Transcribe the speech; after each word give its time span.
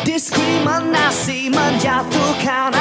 Diskriminasi 0.00 1.52
menjatuhkan 1.52 2.79